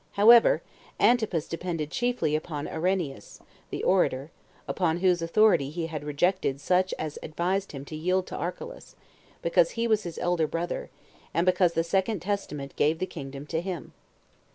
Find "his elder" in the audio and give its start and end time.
10.01-10.47